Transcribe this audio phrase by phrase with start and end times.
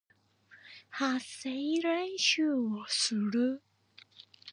[0.89, 3.61] 発声練習をする